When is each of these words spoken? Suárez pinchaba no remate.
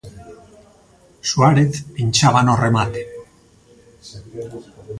Suárez 1.29 1.73
pinchaba 1.93 2.41
no 2.47 2.55
remate. 2.65 3.01